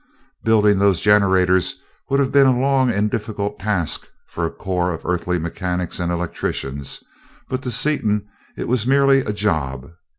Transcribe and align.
Building 0.43 0.79
those 0.79 0.99
generators 0.99 1.75
would 2.09 2.19
have 2.19 2.31
been 2.31 2.47
a 2.47 2.59
long 2.59 2.89
and 2.89 3.11
difficult 3.11 3.59
task 3.59 4.07
for 4.25 4.47
a 4.47 4.49
corps 4.51 4.91
of 4.91 5.05
earthly 5.05 5.37
mechanics 5.37 5.99
and 5.99 6.11
electricians, 6.11 7.03
but 7.47 7.61
to 7.61 7.69
Seaton 7.69 8.27
it 8.57 8.67
was 8.67 8.87
merely 8.87 9.19
a 9.19 9.31
job. 9.31 9.91